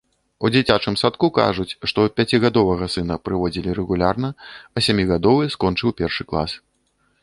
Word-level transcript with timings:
У 0.47 0.49
дзіцячым 0.53 0.95
садку 1.01 1.29
кажуць, 1.39 1.67
што 1.91 2.07
пяцігадовага 2.21 2.89
сына 2.95 3.19
прыводзілі 3.27 3.69
рэгулярна, 3.83 4.29
а 4.75 4.87
сямігадовы 4.91 5.43
скончыў 5.57 5.89
першы 6.03 6.23
клас. 6.35 6.51